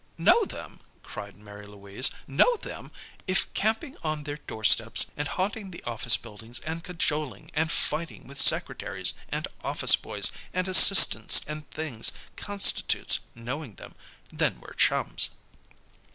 [0.17, 2.09] "Know them!" cried Mary Louise.
[2.25, 2.91] "Know them!
[3.27, 8.39] If camping on their doorsteps, and haunting the office buildings, and cajoling, and fighting with
[8.39, 13.93] secretaries and office boys, and assistants and things constitutes knowing them,
[14.29, 15.29] then we're chums."